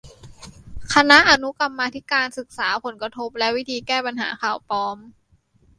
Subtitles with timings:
[0.93, 4.97] คณะอนุกรรมาธิการศึกษาผลกระทบและวิธีแก้ปัญหาข่าวปลอม